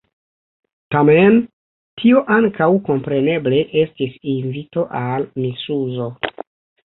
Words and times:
Tamen 0.93 1.35
tio 2.03 2.21
ankaŭ 2.37 2.69
kompreneble 2.87 3.59
estis 3.81 4.17
invito 4.33 4.87
al 5.03 5.27
misuzo. 5.45 6.09